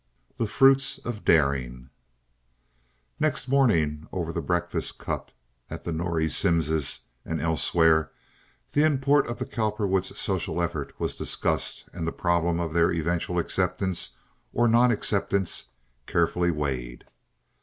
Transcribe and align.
The 0.39 0.47
Fruits 0.47 0.97
of 0.97 1.23
Daring 1.23 1.91
Next 3.19 3.47
morning, 3.47 4.07
over 4.11 4.33
the 4.33 4.41
breakfast 4.41 4.97
cups 4.97 5.31
at 5.69 5.83
the 5.83 5.91
Norrie 5.91 6.27
Simmses' 6.27 7.01
and 7.23 7.39
elsewhere, 7.39 8.11
the 8.71 8.83
import 8.83 9.27
of 9.27 9.37
the 9.37 9.45
Cowperwoods' 9.45 10.17
social 10.17 10.59
efforts 10.59 10.99
was 10.99 11.15
discussed 11.15 11.87
and 11.93 12.07
the 12.07 12.11
problem 12.11 12.59
of 12.59 12.73
their 12.73 12.91
eventual 12.91 13.37
acceptance 13.37 14.17
or 14.51 14.67
non 14.67 14.89
acceptance 14.89 15.69
carefully 16.07 16.49
weighed. 16.49 17.05